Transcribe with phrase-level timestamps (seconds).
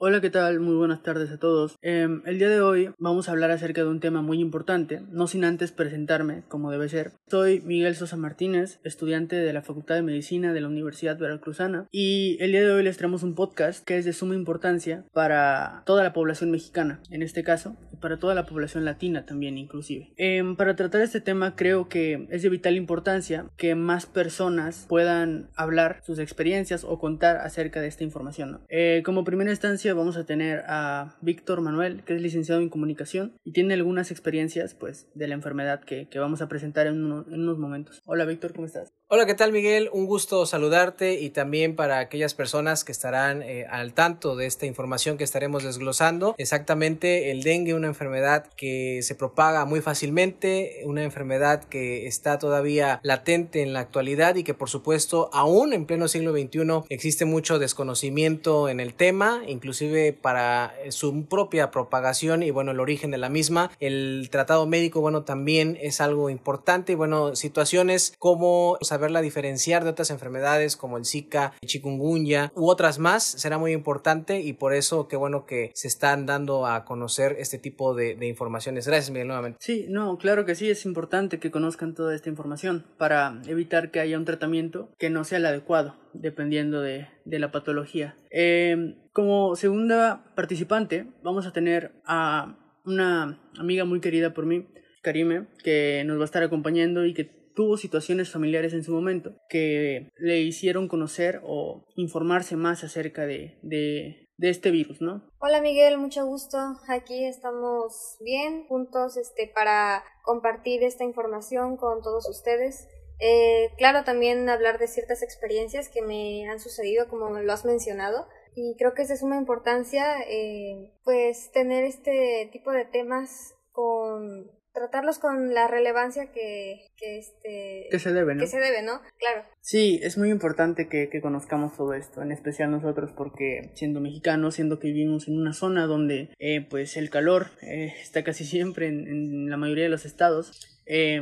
[0.00, 0.60] Hola, ¿qué tal?
[0.60, 1.76] Muy buenas tardes a todos.
[1.82, 5.26] Em, el día de hoy vamos a hablar acerca de un tema muy importante, no
[5.26, 7.14] sin antes presentarme, como debe ser.
[7.26, 12.36] Soy Miguel Sosa Martínez, estudiante de la Facultad de Medicina de la Universidad Veracruzana, y
[12.38, 16.04] el día de hoy les traemos un podcast que es de suma importancia para toda
[16.04, 20.12] la población mexicana, en este caso, y para toda la población latina también inclusive.
[20.16, 25.50] Em, para tratar este tema creo que es de vital importancia que más personas puedan
[25.56, 28.60] hablar sus experiencias o contar acerca de esta información.
[28.68, 33.32] Eh, como primera instancia, vamos a tener a Víctor Manuel, que es licenciado en comunicación
[33.44, 37.58] y tiene algunas experiencias pues de la enfermedad que, vamos a presentar en, en unos
[37.58, 38.00] momentos.
[38.04, 38.97] Hola Víctor, ¿cómo estás?
[39.10, 39.88] Hola, ¿qué tal Miguel?
[39.90, 44.66] Un gusto saludarte y también para aquellas personas que estarán eh, al tanto de esta
[44.66, 46.34] información que estaremos desglosando.
[46.36, 53.00] Exactamente, el dengue, una enfermedad que se propaga muy fácilmente, una enfermedad que está todavía
[53.02, 57.58] latente en la actualidad y que por supuesto aún en pleno siglo XXI existe mucho
[57.58, 63.16] desconocimiento en el tema, inclusive para eh, su propia propagación y bueno, el origen de
[63.16, 63.70] la misma.
[63.80, 69.90] El tratado médico, bueno, también es algo importante y bueno, situaciones como saberla diferenciar de
[69.90, 74.74] otras enfermedades como el Zika, el chikungunya u otras más será muy importante y por
[74.74, 78.88] eso qué bueno que se están dando a conocer este tipo de, informaciones.
[78.88, 79.58] Gracias Miguel nuevamente.
[79.60, 84.00] Sí, no, claro que sí, es importante que conozcan toda esta información para evitar que
[84.00, 88.16] haya un tratamiento que no sea el adecuado dependiendo de, la patología.
[88.30, 94.66] Em, como segunda participante vamos a tener a una amiga muy querida por mí,
[95.02, 99.34] Karime, que nos va a estar acompañando y que tuvo situaciones familiares en su momento
[99.48, 105.28] que le hicieron conocer o informarse más acerca de, de, este virus, ¿no?
[105.40, 106.56] Hola Miguel, mucho gusto.
[106.86, 112.86] Aquí estamos bien juntos este, para compartir esta información con todos ustedes.
[113.18, 118.28] Eh, claro, también hablar de ciertas experiencias que me han sucedido, como lo has mencionado.
[118.54, 124.48] Y creo que es de suma importancia, eh, pues, tener este tipo de temas con
[124.78, 128.40] tratarlos con la relevancia que, que, este, que se debe, ¿no?
[128.40, 129.00] Que se debe, ¿no?
[129.18, 129.44] Claro.
[129.60, 134.54] Sí, es muy importante que, que, conozcamos todo esto, en especial nosotros, porque siendo mexicanos,
[134.54, 138.86] siendo que vivimos en una zona donde eh, pues el calor eh, está casi siempre
[138.88, 141.20] en, la mayoría de los estados, eh,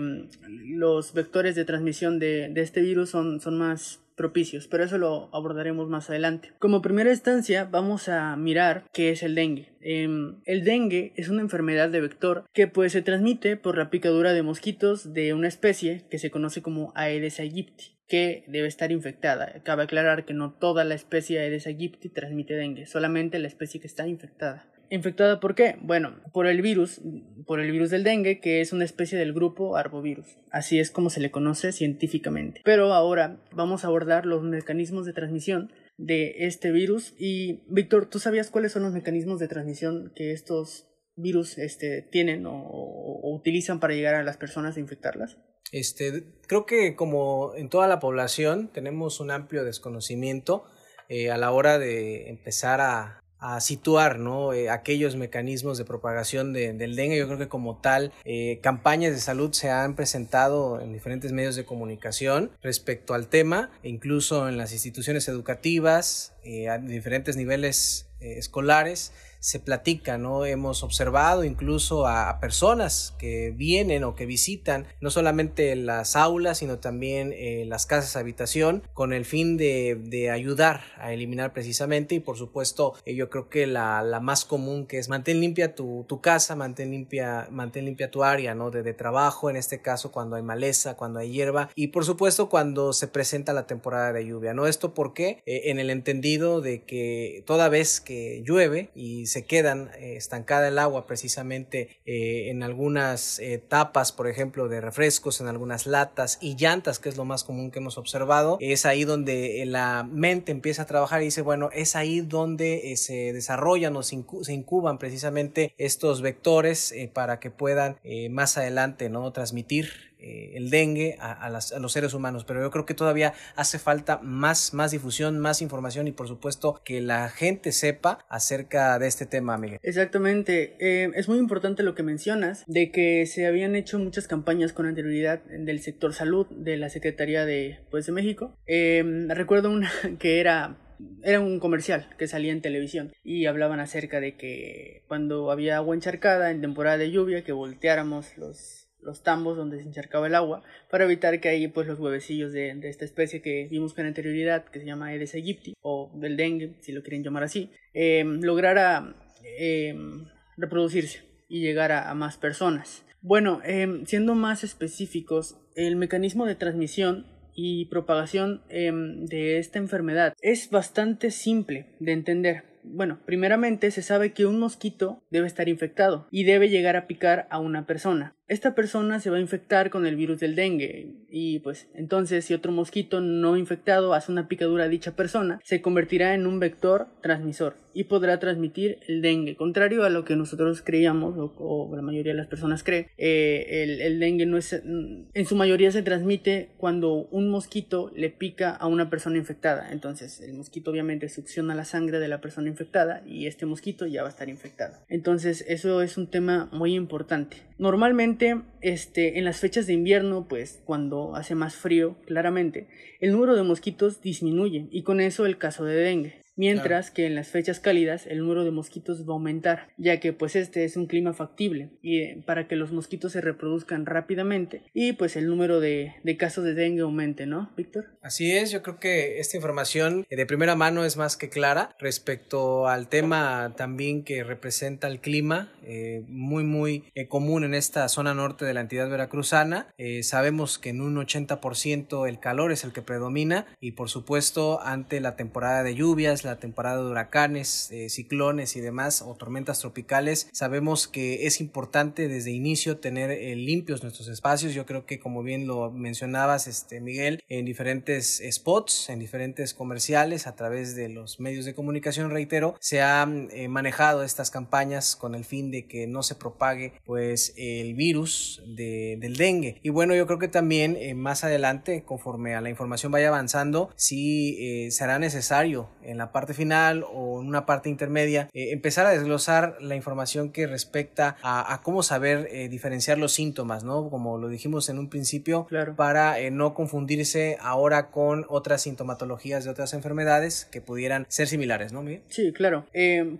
[0.48, 5.28] los vectores de transmisión de, de este virus son, son más propicios, pero eso lo
[5.32, 6.52] abordaremos más adelante.
[6.58, 9.74] Como primera instancia vamos a mirar qué es el dengue.
[9.80, 14.32] Em, el dengue es una enfermedad de vector que pues se transmite por la picadura
[14.32, 19.62] de mosquitos de una especie que se conoce como Aedes aegypti que debe estar infectada.
[19.64, 23.86] Cabe aclarar que no toda la especie Aedes aegypti transmite dengue, solamente la especie que
[23.86, 24.66] está infectada.
[24.90, 25.76] ¿Infectada por qué?
[25.82, 27.00] Bueno, por el virus,
[27.46, 30.26] por el virus del dengue, que es una especie del grupo arbovirus.
[30.50, 32.60] Así es como se le conoce científicamente.
[32.64, 37.14] Pero ahora vamos a abordar los mecanismos de transmisión de este virus.
[37.18, 40.86] Y, Víctor, ¿tú sabías cuáles son los mecanismos de transmisión que estos
[41.16, 45.38] virus este, tienen o, utilizan para llegar a las personas e infectarlas?
[45.72, 50.64] Este, creo que como en toda la población tenemos un amplio desconocimiento
[51.08, 54.52] eh, a la hora de empezar a, a situar ¿no?
[54.52, 57.18] Eh, aquellos mecanismos de propagación del dengue.
[57.18, 61.56] Yo creo que como tal, eh, campañas de salud se han presentado en diferentes medios
[61.56, 69.12] de comunicación respecto al tema, incluso en las instituciones educativas, eh, a diferentes niveles escolares
[69.46, 70.44] se platica, ¿no?
[70.44, 76.80] Hemos observado incluso a, personas que vienen o que visitan no solamente las aulas, sino
[76.80, 82.20] también eh, las casas de habitación con el fin de, ayudar a eliminar precisamente y
[82.20, 86.56] por supuesto eh, yo creo que la, más común que es mantén limpia tu, casa,
[86.56, 88.72] mantén limpia, mantén limpia tu área, ¿no?
[88.72, 92.92] De, trabajo, en este caso cuando hay maleza, cuando hay hierba y por supuesto cuando
[92.92, 94.66] se presenta la temporada de lluvia, ¿no?
[94.66, 99.44] Esto porque eh, en el entendido de que toda vez que llueve y se se
[99.44, 105.42] quedan eh, estancada el agua precisamente eh, en algunas eh, tapas, por ejemplo, de refrescos,
[105.42, 108.56] en algunas latas y llantas, que es lo más común que hemos observado.
[108.62, 113.34] Es ahí donde la mente empieza a trabajar y dice, bueno, es ahí donde se
[113.34, 114.14] desarrollan o se,
[114.54, 117.98] incuban precisamente estos vectores para que puedan
[118.30, 122.94] más adelante no transmitir eh, el dengue a, los seres humanos, pero yo creo que
[122.94, 128.98] todavía hace falta más, difusión, más información y por supuesto que la gente sepa acerca
[128.98, 129.78] de este tema, Miguel.
[129.82, 134.72] Exactamente, eh, es muy importante lo que mencionas, de que se habían hecho muchas campañas
[134.72, 138.54] con anterioridad del sector salud de la Secretaría de, pues, de México.
[138.66, 144.36] Eh, recuerdo una que era un comercial que salía en televisión y hablaban acerca de
[144.36, 149.78] que cuando había agua encharcada en temporada de lluvia que volteáramos los los tambos donde
[149.78, 153.68] se encharcaba el agua para evitar que ahí pues los huevecillos de, esta especie que
[153.70, 157.44] vimos con anterioridad que se llama Aedes aegypti o del dengue si lo quieren llamar
[157.44, 159.14] así em, lograra
[159.58, 160.26] em,
[160.56, 163.04] reproducirse y llegar a, más personas.
[163.22, 170.68] Bueno em, siendo más específicos el mecanismo de transmisión y propagación de esta enfermedad es
[170.68, 172.64] bastante simple de entender.
[172.82, 177.48] Bueno, primeramente se sabe que un mosquito debe estar infectado y debe llegar a picar
[177.50, 181.08] a una persona esta persona se va a infectar con el virus del dengue.
[181.28, 185.82] Y pues entonces si otro mosquito no infectado hace una picadura a dicha persona se
[185.82, 189.56] convertirá en un vector transmisor y podrá transmitir el dengue.
[189.56, 194.20] Contrario a lo que nosotros creíamos o, la mayoría de las personas cree eh, el,
[194.20, 199.10] dengue no es en su mayoría se transmite cuando un mosquito le pica a una
[199.10, 199.90] persona infectada.
[199.90, 204.22] Entonces el mosquito obviamente succiona la sangre de la persona infectada y este mosquito ya
[204.22, 204.94] va a estar infectado.
[205.08, 210.82] Entonces eso es un tema muy importante normalmente este, en las fechas de invierno, pues
[210.84, 212.86] cuando hace más frío, claramente,
[213.20, 217.34] el número de mosquitos disminuye y con eso el caso de dengue mientras que en
[217.34, 220.96] las fechas cálidas el número de mosquitos va a aumentar, ya que pues este es
[220.96, 225.46] un clima factible y eh, para que los mosquitos se reproduzcan rápidamente y pues el
[225.46, 228.06] número de, casos de dengue aumente, ¿no, Víctor?
[228.22, 232.88] Así es, yo creo que esta información de primera mano es más que clara respecto
[232.88, 238.34] al tema también que representa el clima, eh, muy muy eh, común en esta zona
[238.34, 239.88] norte de la entidad veracruzana.
[240.22, 245.20] sabemos que en un 80% el calor es el que predomina y por supuesto ante
[245.20, 250.48] la temporada de lluvias, la temporada de huracanes, eh, ciclones y demás o tormentas tropicales,
[250.52, 254.74] sabemos que es importante desde inicio tener eh, limpios nuestros espacios.
[254.74, 260.46] Yo creo que como bien lo mencionabas, este Miguel, en diferentes spots, en diferentes comerciales,
[260.46, 265.34] a través de los medios de comunicación, reitero, se han eh, manejado estas campañas con
[265.34, 269.80] el fin de que no se propague pues el virus del dengue.
[269.82, 274.90] Y bueno, yo creo que también más adelante, conforme a la información vaya avanzando, sí
[274.90, 279.78] será necesario en la parte final o en una parte intermedia, eh, empezar a desglosar
[279.80, 284.10] la información que respecta a, cómo saber eh, diferenciar los síntomas, ¿no?
[284.10, 285.96] Como lo dijimos en un principio, claro.
[285.96, 291.94] para eh, no confundirse ahora con otras sintomatologías de otras enfermedades que pudieran ser similares,
[291.94, 292.20] ¿no, Miguel?
[292.28, 292.84] Sí, claro.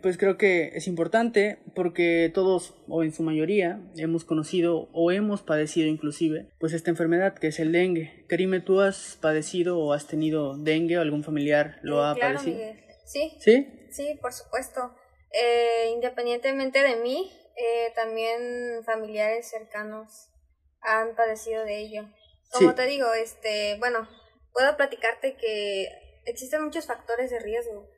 [0.01, 5.43] pues creo que es importante porque todos, o en su mayoría, hemos conocido o hemos
[5.43, 8.25] padecido inclusive, pues esta enfermedad que es el dengue.
[8.27, 12.86] Karime, ¿tú has padecido o has tenido dengue o algún familiar lo ha padecido?
[13.06, 13.37] Sí.
[13.41, 13.88] ¿Sí?
[13.91, 14.94] Sí, por supuesto.
[15.32, 20.29] Eh, independientemente de mí, eh, también familiares cercanos
[20.81, 22.03] han padecido de ello.
[22.53, 24.08] Como te digo, este, bueno,
[24.53, 25.88] puedo platicarte que
[26.26, 27.88] existen muchos factores de riesgo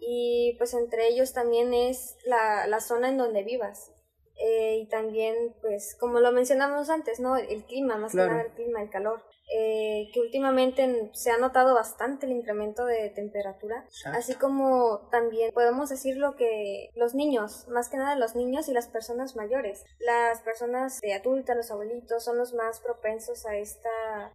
[0.00, 3.92] y pues entre ellos también es la, la zona en donde vivas.
[4.38, 7.36] Eh, y también, pues, como lo mencionamos antes, ¿no?
[7.36, 9.24] El, clima, más que nada el clima, el calor.
[9.50, 15.88] Eh, que últimamente se ha notado bastante el incremento de temperatura, así como también podemos
[15.88, 21.00] decirlo que los niños, más que nada los niños y las personas mayores, las personas
[21.00, 23.88] de adultas, los abuelitos, son los más propensos a esta,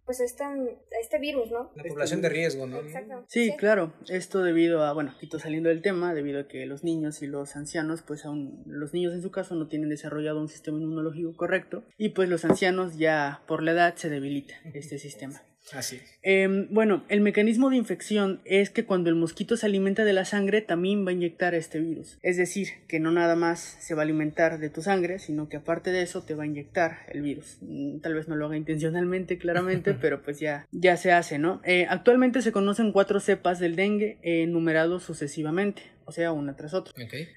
[0.04, 1.70] pues a, esta, a este virus, ¿no?
[1.76, 2.78] La población de riesgo, ¿no?
[2.78, 3.24] Exacto.
[3.28, 7.22] Sí, claro, esto debido a, bueno, quito saliendo del tema, debido a que los niños
[7.22, 10.78] y los ancianos, pues aún, los niños en su caso no tienen desarrollado un sistema
[10.78, 15.42] inmunológico correcto y pues los ancianos ya por la edad se debilita este sistema.
[15.72, 20.12] Así em, bueno, el mecanismo de infección es que cuando el mosquito se alimenta de
[20.12, 22.18] la sangre también va a inyectar este virus.
[22.22, 25.56] Es decir, que no nada más se va a alimentar de tu sangre, sino que
[25.56, 27.58] aparte de eso te va a inyectar el virus.
[27.62, 31.62] Mm, tal vez no lo haga intencionalmente, claramente, pero pues ya, ya se hace, ¿no?
[31.64, 36.74] Eh, actualmente se conocen cuatro cepas del dengue eh, numerados sucesivamente, o sea, una tras
[36.74, 36.94] otra.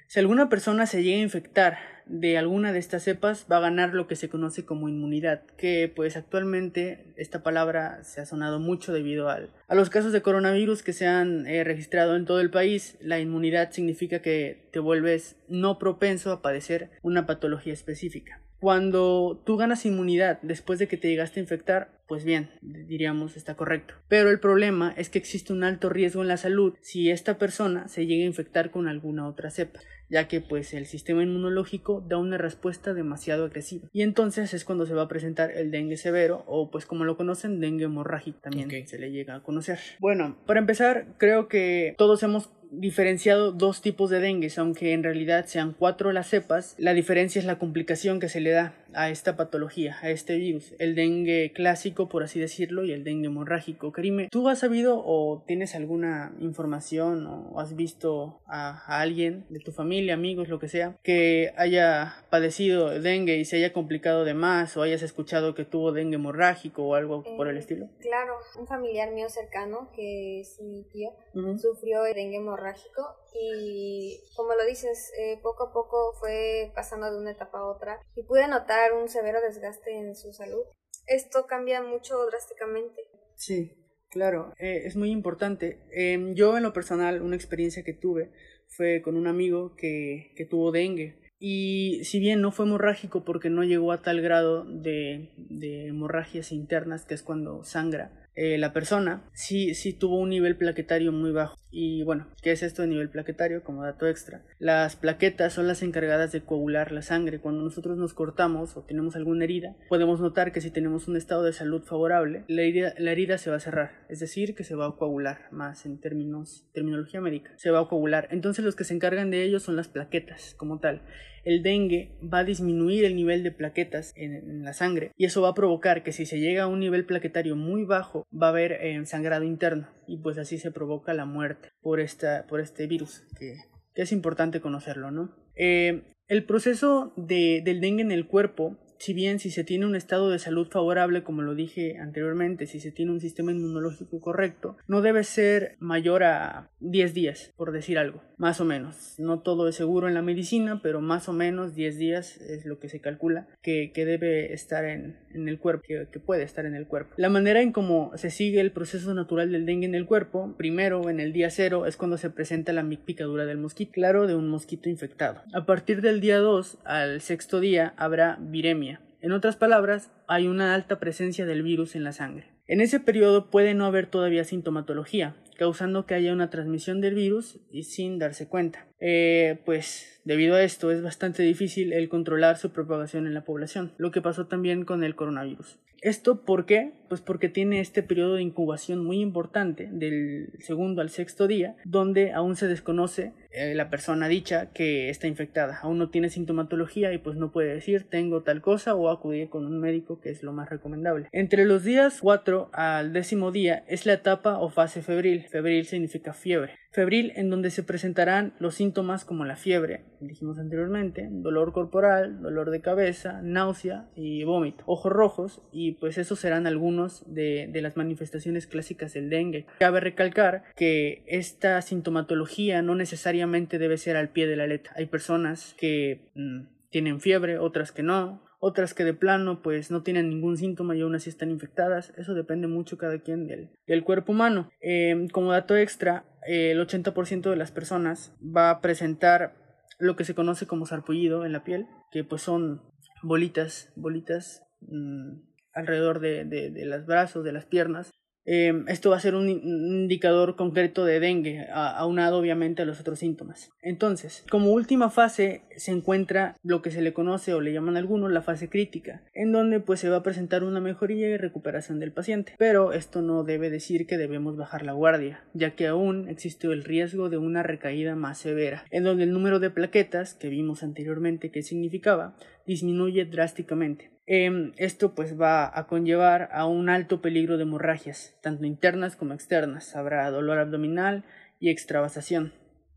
[0.08, 3.94] Si alguna persona se llega a infectar de alguna de estas cepas va a ganar
[3.94, 8.94] lo que se conoce como inmunidad, que pues actualmente esta palabra se ha sonado mucho
[8.94, 12.50] debido al, a los casos de coronavirus que se han eh, registrado en todo el
[12.50, 12.98] país.
[13.02, 18.42] La inmunidad significa que te vuelves no propenso a padecer una patología específica.
[18.60, 23.56] Cuando tú ganas inmunidad después de que te llegaste a infectar, pues bien, diríamos está
[23.56, 23.94] correcto.
[24.08, 27.88] Pero el problema es que existe un alto riesgo en la salud si esta persona
[27.88, 32.18] se llega a infectar con alguna otra cepa ya que pues el sistema inmunológico da
[32.18, 33.88] una respuesta demasiado agresiva.
[33.92, 37.18] Y entonces es cuando se va a presentar el dengue severo o pues como lo
[37.18, 39.80] conocen, dengue hemorrágico también se le llega a conocer.
[40.00, 45.46] Bueno, para empezar, creo que todos hemos diferenciado dos tipos de dengue, aunque en realidad
[45.46, 49.38] sean cuatro las cepas, la diferencia es la complicación que se le da a esta
[49.38, 53.92] patología, a este virus, el dengue clásico, por así decirlo, y el dengue hemorrágico.
[53.92, 59.72] Karime, ¿tú has sabido o tienes alguna información o has visto a, alguien de tu
[59.72, 64.76] familia, amigos, lo que sea, que haya padecido dengue y se haya complicado de más
[64.78, 67.90] o hayas escuchado que tuvo dengue hemorrágico o algo por el eh, estilo?
[68.00, 71.12] Claro, un familiar mío cercano, que es mi tío,
[71.60, 77.32] sufrió dengue hemorrágico y como lo dices, eh, poco a poco fue pasando de una
[77.32, 80.64] etapa a otra y pude notar un severo desgaste en su salud.
[81.06, 83.02] Esto cambia mucho drásticamente.
[83.36, 83.72] Sí,
[84.10, 85.86] claro, eh, es muy importante.
[85.92, 88.32] Em, yo en lo personal, una experiencia que tuve
[88.68, 91.22] fue con un amigo que, que tuvo dengue.
[91.40, 96.52] Y si bien no fue hemorrágico porque no llegó a tal grado de, de hemorragias
[96.52, 101.32] internas, que es cuando sangra, eh, la persona sí, sí tuvo un nivel plaquetario muy
[101.32, 101.58] bajo.
[101.70, 103.64] Y bueno, ¿qué es esto de nivel plaquetario?
[103.64, 104.44] Como dato extra.
[104.60, 107.40] Las plaquetas son las encargadas de coagular la sangre.
[107.40, 111.44] Cuando nosotros nos cortamos o tenemos alguna herida, podemos notar que si tenemos un estado
[111.44, 114.06] de salud favorable, la herida, la herida se va a cerrar.
[114.10, 117.52] Es decir, que se va a coagular, más en términos, terminología médica.
[117.58, 118.28] Se va a coagular.
[118.32, 121.02] Entonces los que se encargan de ello son las plaquetas como tal
[121.48, 125.50] el dengue va a disminuir el nivel de plaquetas en, la sangre y eso va
[125.50, 129.08] a provocar que si se llega a un nivel plaquetario muy bajo va a haber
[129.08, 133.56] sangrado interno y pues así se provoca la muerte por, esta, por este virus que,
[133.96, 135.36] es importante conocerlo, ¿no?
[135.56, 139.96] Eh, el proceso de, del dengue en el cuerpo si bien si se tiene un
[139.96, 144.78] estado de salud favorable, como lo dije anteriormente, si se tiene un sistema inmunológico correcto,
[144.88, 149.16] no debe ser mayor a 10 días, por decir algo, más o menos.
[149.18, 152.80] No todo es seguro en la medicina, pero más o menos 10 días es lo
[152.80, 156.88] que se calcula que, debe estar en, el cuerpo, que, que, puede estar en el
[156.88, 157.14] cuerpo.
[157.18, 161.10] La manera en cómo se sigue el proceso natural del dengue en el cuerpo, primero
[161.10, 164.48] en el día cero es cuando se presenta la picadura del mosquito, claro, de un
[164.48, 165.42] mosquito infectado.
[165.54, 168.87] A partir del día 2 al sexto día habrá viremia
[169.28, 172.46] en otras palabras, hay una alta presencia del virus en la sangre.
[172.66, 177.60] En ese periodo puede no haber todavía sintomatología, causando que haya una transmisión del virus
[177.70, 178.88] y sin darse cuenta.
[179.02, 183.92] Eh, pues debido a esto es bastante difícil el controlar su propagación en la población,
[183.98, 185.78] lo que pasó también con el coronavirus.
[186.08, 186.94] ¿Esto por qué?
[187.10, 192.32] Pues porque tiene este periodo de incubación muy importante, del segundo al sexto día, donde
[192.32, 195.80] aún se desconoce eh, la persona dicha que está infectada.
[195.82, 199.66] Aún no tiene sintomatología y pues no puede decir tengo tal cosa o acudir con
[199.66, 201.28] un médico que es lo más recomendable.
[201.34, 205.46] Entre los días 4 al décimo día es la etapa o fase febril.
[205.50, 211.28] Febril significa fiebre febril en donde se presentarán los síntomas como la fiebre, dijimos anteriormente,
[211.30, 217.24] dolor corporal, dolor de cabeza, náusea y vómito, ojos rojos y pues esos serán algunos
[217.28, 219.68] de, las manifestaciones clásicas del dengue.
[219.78, 224.94] Cabe recalcar que esta sintomatología no necesariamente debe ser al pie de la letra.
[224.96, 230.04] Hay personas que mm, tienen fiebre, otras que no, otras que de plano pues no
[230.04, 232.14] tienen ningún síntoma y aún así están infectadas.
[232.18, 234.70] Eso depende mucho cada quien del, cuerpo humano.
[234.82, 239.56] Em, como dato extra, el 80% de las personas va a presentar
[240.00, 242.82] lo que se conoce como sarpullido en la piel, que pues son
[243.24, 245.40] bolitas, bolitas mm,
[245.74, 248.12] alrededor de, de, de los brazos, de las piernas,
[248.48, 253.20] Em, esto va a ser un indicador concreto de dengue, aunado obviamente a los otros
[253.20, 253.70] síntomas.
[253.82, 258.32] Entonces, como última fase se encuentra lo que se le conoce o le llaman algunos
[258.32, 262.14] la fase crítica, en donde pues se va a presentar una mejoría y recuperación del
[262.14, 262.56] paciente.
[262.58, 266.86] Pero esto no debe decir que debemos bajar la guardia, ya que aún existe el
[266.86, 271.52] riesgo de una recaída más severa, en donde el número de plaquetas que vimos anteriormente
[271.52, 274.12] que significaba disminuye drásticamente.
[274.28, 279.34] Em, esto pues va a conllevar a un alto peligro de hemorragias, tanto internas como
[279.34, 279.96] externas.
[279.96, 281.24] Habrá dolor abdominal
[281.60, 282.54] y extravasación,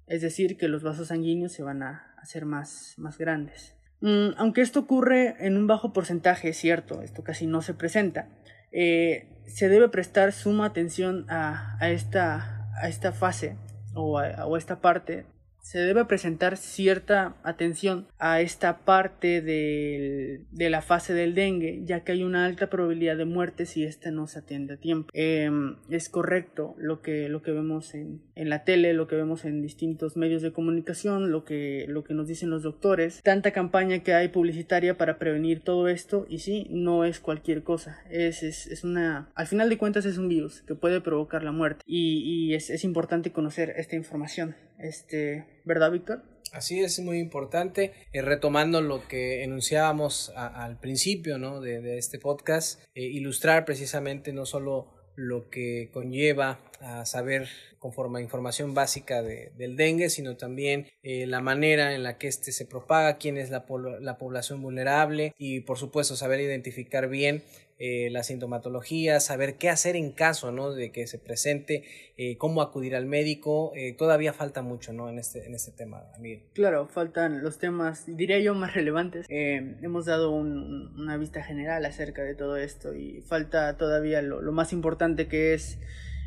[0.08, 3.76] es decir, que los vasos sanguíneos se van a hacer más, más grandes.
[4.00, 8.28] Mm, aunque esto ocurre en un bajo porcentaje, es cierto, esto casi no se presenta,
[8.72, 13.56] eh, se debe prestar suma atención a, esta, a esta fase
[13.94, 15.26] o a esta parte
[15.62, 22.12] se debe presentar cierta atención a esta parte de la fase del dengue, ya que
[22.12, 25.10] hay una alta probabilidad de muerte si ésta no se atiende a tiempo.
[25.12, 29.44] Em, es correcto lo que, lo que vemos en, en, la tele, lo que vemos
[29.44, 34.00] en distintos medios de comunicación, lo que, lo que nos dicen los doctores, tanta campaña
[34.00, 38.66] que hay publicitaria para prevenir todo esto, y sí, no es cualquier cosa, es, es,
[38.66, 42.18] es una, al final de cuentas es un virus que puede provocar la muerte, y,
[42.24, 44.54] y es, es importante conocer esta información.
[44.80, 46.22] Este, ¿Verdad, Víctor?
[46.52, 47.92] Así es, muy importante.
[48.12, 51.60] Eh, retomando lo que enunciábamos al principio ¿no?
[51.60, 58.22] de, este podcast, eh, ilustrar precisamente no solo lo que conlleva a saber conforme a
[58.22, 63.18] información básica del dengue, sino también eh, la manera en la que éste se propaga,
[63.18, 63.66] quién es la,
[64.00, 67.42] la población vulnerable y por supuesto saber identificar bien
[67.82, 70.74] eh, la sintomatología, saber qué hacer en caso ¿no?
[70.74, 71.84] de que se presente,
[72.18, 73.72] eh, cómo acudir al médico.
[73.74, 75.08] Eh, todavía falta mucho ¿no?
[75.08, 76.42] en, este, en este tema, Miguel.
[76.52, 79.24] Claro, faltan los temas, diría yo, más relevantes.
[79.30, 84.74] hemos dado una vista general acerca de todo esto y falta todavía lo, lo más
[84.74, 85.78] importante que es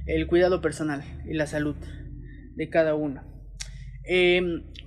[0.07, 1.75] el cuidado personal y la salud
[2.55, 3.21] de cada uno.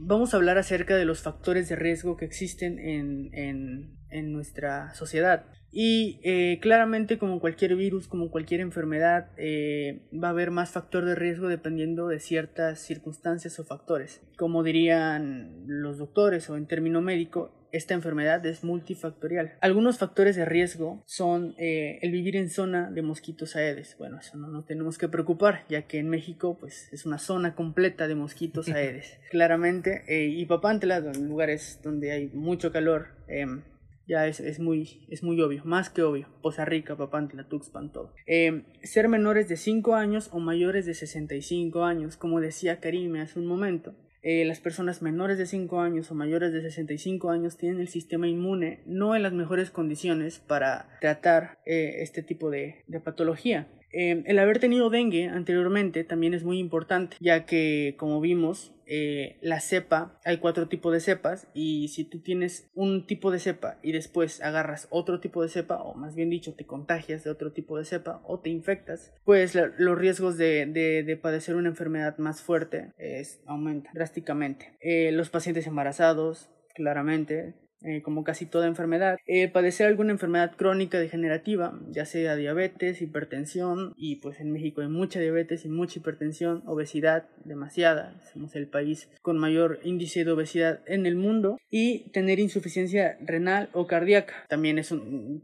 [0.01, 4.95] vamos a hablar acerca de los factores de riesgo que existen en, en, en nuestra
[4.95, 5.45] sociedad.
[5.79, 11.05] Y eh, claramente como cualquier virus, como cualquier enfermedad, eh, va a haber más factor
[11.05, 14.23] de riesgo dependiendo de ciertas circunstancias o factores.
[14.39, 19.53] Como dirían los doctores o en término médico, esta enfermedad es multifactorial.
[19.61, 23.97] Algunos factores de riesgo son eh, el vivir en zona de mosquitos aedes.
[23.99, 27.55] Bueno, eso no nos tenemos que preocupar, ya que en México pues, es una zona
[27.55, 29.19] completa de mosquitos aedes.
[29.31, 33.61] Claramente, y Papantla, lugares donde hay mucho calor, em,
[34.07, 36.29] ya es, es, muy, es muy obvio, más que obvio.
[36.43, 38.13] Poza Rica, Papantla, Tuxpan, todo.
[38.27, 43.39] Eh, ser menores de 5 años o mayores de 65 años, como decía Karime hace
[43.39, 43.95] un momento.
[44.23, 48.27] Eh, las personas menores de 5 años o mayores de 65 años tienen el sistema
[48.27, 53.69] inmune no en las mejores condiciones para tratar eh, este tipo de, de patología.
[53.93, 59.37] Eh, el haber tenido dengue anteriormente también es muy importante, ya que, como vimos, eh,
[59.41, 63.79] la cepa, hay cuatro tipos de cepas, y si tú tienes un tipo de cepa
[63.83, 67.53] y después agarras otro tipo de cepa, o más bien dicho, te contagias de otro
[67.53, 72.43] tipo de cepa o te infectas, pues los riesgos de, de, padecer una enfermedad más
[72.43, 74.77] fuerte es, aumentan drásticamente.
[74.81, 80.99] Eh, los pacientes embarazados, claramente, eh, como casi toda enfermedad, eh, padecer alguna enfermedad crónica
[80.99, 86.63] degenerativa, ya sea diabetes, hipertensión, y pues en México hay mucha diabetes y mucha hipertensión,
[86.67, 92.39] obesidad, demasiada, somos el país con mayor índice de obesidad en el mundo, y tener
[92.39, 94.47] insuficiencia renal o cardíaca.
[94.49, 94.95] También es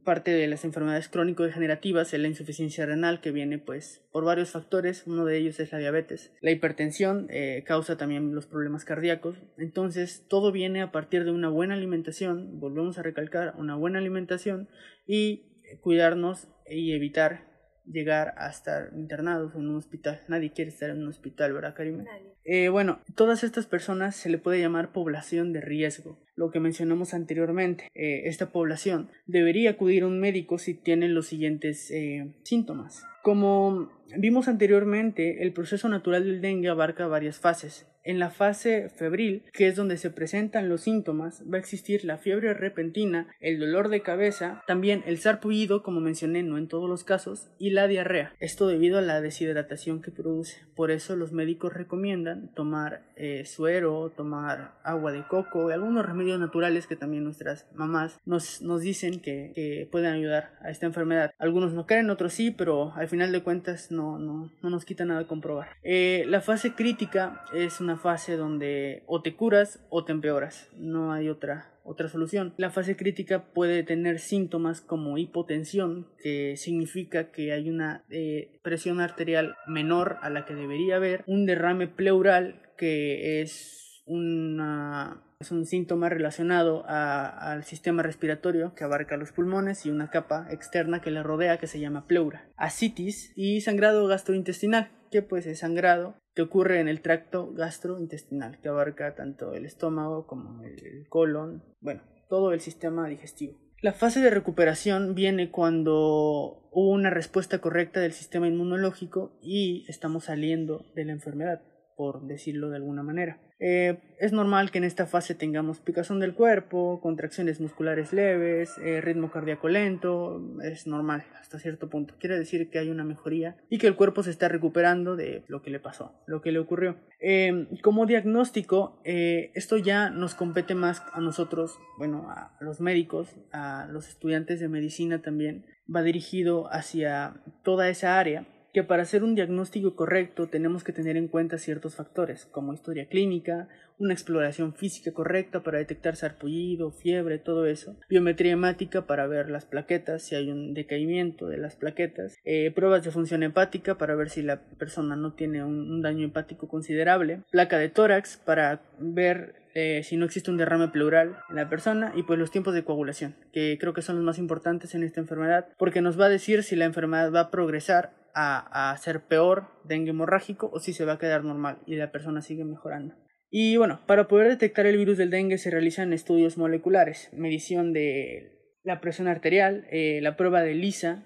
[0.05, 5.25] parte de las enfermedades crónico-degenerativas, la insuficiencia renal que viene pues por varios factores, uno
[5.25, 6.33] de ellos es la diabetes.
[6.41, 11.49] La hipertensión eh, causa también los problemas cardíacos, entonces todo viene a partir de una
[11.49, 14.69] buena alimentación volvemos a recalcar una buena alimentación
[15.07, 15.47] y
[15.81, 17.53] cuidarnos y evitar
[17.87, 20.21] llegar a estar internados en un hospital.
[20.29, 22.05] Nadie quiere estar en un hospital, ¿verdad, Karima?
[22.45, 27.15] Eh, bueno, todas estas personas se le puede llamar población de riesgo, lo que mencionamos
[27.15, 27.89] anteriormente.
[27.95, 33.05] Eh, esta población debería acudir a un médico si tienen los siguientes eh, síntomas.
[33.23, 37.87] Como vimos anteriormente, el proceso natural del dengue abarca varias fases.
[38.05, 42.19] En la fase febril, que es donde se presentan los síntomas, va a existir la
[42.19, 47.05] fiebre repentina, el dolor de cabeza, también el sarpullido, como mencioné, no en todos los
[47.05, 48.35] casos, y la diarrea.
[48.41, 50.63] Esto debido a la deshidratación que produce.
[50.75, 56.22] Por eso los médicos recomiendan tomar eh, suero, tomar agua de coco y algunos remedios
[56.23, 61.33] naturales que también nuestras mamás nos, nos dicen que, que, pueden ayudar a esta enfermedad.
[61.39, 65.05] Algunos no creen, otros sí, pero al final de cuentas no, no, no nos quita
[65.05, 65.69] nada comprobar.
[65.83, 71.13] Eh, la fase crítica es una fase donde o te curas o te empeoras, no
[71.13, 72.55] hay otra otra solución.
[72.59, 79.01] La fase crítica puede tener síntomas como hipotensión, que significa que hay una eh, presión
[79.01, 85.67] arterial menor a la que debería haber, un derrame pleural, que es una es un
[85.67, 91.23] síntoma relacionado al sistema respiratorio que abarca los pulmones y una capa externa que le
[91.23, 92.49] rodea que se llama pleura.
[92.57, 98.69] Asitis y sangrado gastrointestinal, que pues es sangrado que ocurre en el tracto gastrointestinal, que
[98.69, 103.59] abarca tanto el estómago como el colon, bueno, todo el sistema digestivo.
[103.83, 110.27] La fase de recuperación viene cuando hubo una respuesta correcta del sistema inmunológico y estamos
[110.27, 111.63] saliendo de la enfermedad,
[111.97, 113.41] por decirlo de alguna manera.
[113.65, 119.01] Eh, es normal que en esta fase tengamos picazón del cuerpo, contracciones musculares leves, eh,
[119.01, 122.17] ritmo cardíaco lento, es normal hasta cierto punto.
[122.19, 125.63] Quiere decir que hay una mejoría y que el cuerpo se está recuperando de lo
[125.63, 126.97] que le pasó, lo que le ocurrió.
[127.21, 133.87] Eh, como diagnóstico, esto ya nos compete más a nosotros, bueno, a los médicos, a
[133.89, 139.35] los estudiantes de medicina también, va dirigido hacia toda esa área que para hacer un
[139.35, 145.13] diagnóstico correcto tenemos que tener en cuenta ciertos factores, como historia clínica, una exploración física
[145.13, 150.51] correcta para detectar sarpullido, fiebre, todo eso, biometría hemática para ver las plaquetas, si hay
[150.51, 155.17] un decaimiento de las plaquetas, eh, pruebas de función hepática para ver si la persona
[155.17, 160.51] no tiene un, daño hepático considerable, placa de tórax para ver eh, si no existe
[160.51, 164.03] un derrame pleural en la persona y pues los tiempos de coagulación, que creo que
[164.03, 167.33] son los más importantes en esta enfermedad, porque nos va a decir si la enfermedad
[167.33, 171.45] va a progresar a, a ser peor, dengue hemorrágico, o si se va a quedar
[171.45, 173.15] normal y la persona sigue mejorando.
[173.51, 178.53] Y bueno, para poder detectar el virus del dengue se realizan estudios moleculares, medición de
[178.83, 181.25] la presión arterial, eh, la prueba de LISA,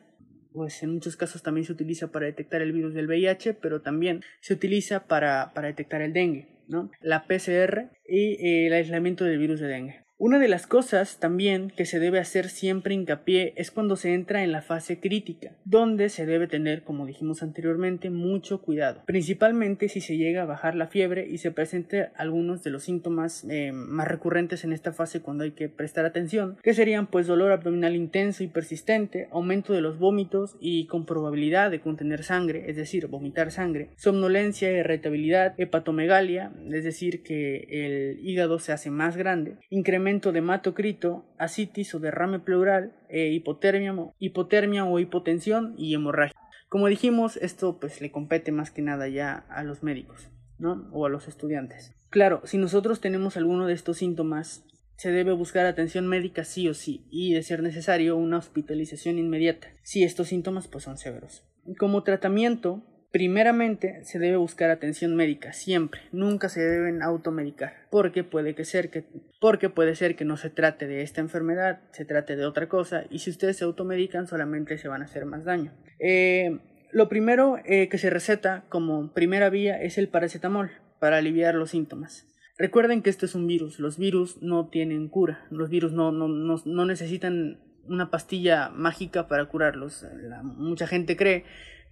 [0.52, 4.22] pues en muchos casos también se utiliza para detectar el virus del VIH, pero también
[4.40, 6.90] se utiliza para, para detectar el dengue, ¿no?
[7.00, 10.05] La PCR y eh, el aislamiento del virus de dengue.
[10.18, 14.42] Una de las cosas también que se debe hacer siempre hincapié es cuando se entra
[14.42, 20.00] en la fase crítica, donde se debe tener, como dijimos anteriormente, mucho cuidado, principalmente si
[20.00, 24.08] se llega a bajar la fiebre y se presenten algunos de los síntomas eh, más
[24.08, 28.42] recurrentes en esta fase cuando hay que prestar atención, que serían pues dolor abdominal intenso
[28.42, 33.50] y persistente, aumento de los vómitos y con probabilidad de contener sangre, es decir, vomitar
[33.50, 40.38] sangre, somnolencia, irritabilidad, hepatomegalia, es decir, que el hígado se hace más grande, incremento de
[40.38, 46.38] hematocrito, asitis o derrame pleural, e hipotermia, hipotermia o hipotensión y hemorragia.
[46.68, 50.88] Como dijimos, esto pues le compete más que nada ya a los médicos, ¿no?
[50.92, 51.92] O a los estudiantes.
[52.08, 54.64] Claro, si nosotros tenemos alguno de estos síntomas,
[54.96, 59.68] se debe buscar atención médica sí o sí y de ser necesario una hospitalización inmediata
[59.82, 61.44] si estos síntomas pues son severos.
[61.78, 62.84] Como tratamiento,
[63.16, 68.90] Primeramente se debe buscar atención médica, siempre, nunca se deben automedicar, porque puede que ser
[68.90, 69.06] que
[69.40, 73.04] porque puede ser que no se trate de esta enfermedad, se trate de otra cosa,
[73.08, 75.72] y si ustedes se automedican solamente se van a hacer más daño.
[75.98, 76.58] Eh,
[76.92, 81.70] lo primero eh, que se receta como primera vía es el paracetamol para aliviar los
[81.70, 82.26] síntomas.
[82.58, 86.28] Recuerden que esto es un virus, los virus no tienen cura, los virus no, no,
[86.28, 90.04] no, no necesitan una pastilla mágica para curarlos.
[90.42, 91.44] mucha gente cree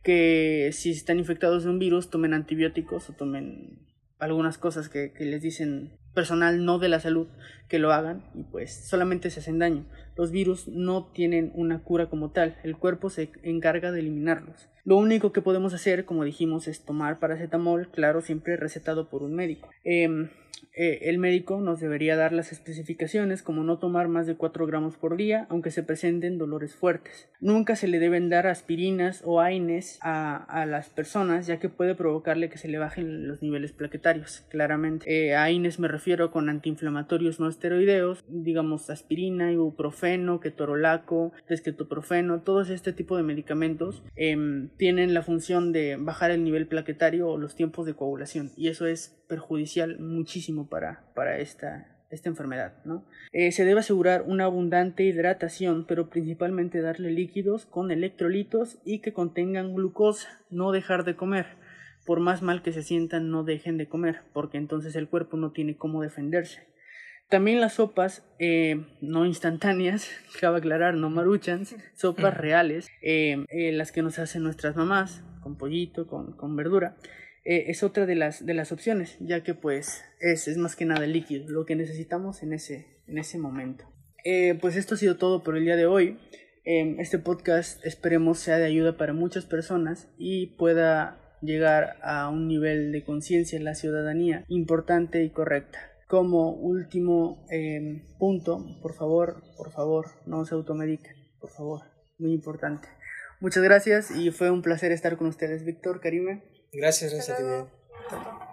[0.04, 3.78] que si están infectados de un virus tomen antibióticos o tomen
[4.18, 7.26] algunas cosas que, les dicen personal no de la salud
[7.68, 9.86] que lo hagan y pues solamente se hacen daño.
[10.16, 14.68] Los virus no tienen una cura como tal, el cuerpo se encarga de eliminarlos.
[14.84, 19.34] Lo único que podemos hacer, como dijimos, es tomar paracetamol, claro, siempre recetado por un
[19.34, 19.70] médico.
[19.82, 20.28] Em,
[20.76, 24.96] eh, el médico nos debería dar las especificaciones como no tomar más de 4 gramos
[24.96, 27.28] por día aunque se presenten dolores fuertes.
[27.40, 31.94] Nunca se le deben dar aspirinas o AINES a, a las personas ya que puede
[31.94, 35.04] provocarle que se le bajen los niveles plaquetarios, claramente.
[35.08, 42.92] Eh, AINES me refiero con antiinflamatorios no esteroideos, digamos aspirina, ibuprofeno, ketorolaco, desquetoprofeno, todos este
[42.92, 47.86] tipo de medicamentos em, tienen la función de bajar el nivel plaquetario o los tiempos
[47.86, 51.86] de coagulación y eso es perjudicial muchísimo para, esta,
[52.24, 52.74] enfermedad.
[53.32, 59.12] Eh, se debe asegurar una abundante hidratación, pero principalmente darle líquidos con electrolitos y que
[59.12, 61.46] contengan glucosa, no dejar de comer.
[62.06, 65.52] Por más mal que se sientan, no dejen de comer, porque entonces el cuerpo no
[65.52, 66.62] tiene cómo defenderse.
[67.30, 74.02] También las sopas eh, no instantáneas, cabe aclarar, no maruchans, sopas reales, eh, las que
[74.02, 76.96] nos hacen nuestras mamás, con pollito, con verdura.
[77.44, 80.86] Eh, es otra de las, de las opciones, ya que pues es, es más que
[80.86, 83.84] nada líquido, lo que necesitamos en ese, en ese momento.
[84.24, 86.18] Eh, pues esto ha sido todo por el día de hoy.
[86.64, 92.48] Em, este podcast esperemos sea de ayuda para muchas personas y pueda llegar a un
[92.48, 95.78] nivel de conciencia en la ciudadanía importante y correcta.
[96.08, 101.82] Como último em, punto, por favor, por favor, no se automediquen, por favor,
[102.18, 102.88] muy importante.
[103.40, 106.53] Muchas gracias y fue un placer estar con ustedes, Víctor, Karime.
[106.74, 108.44] Gracias, gracias a ti.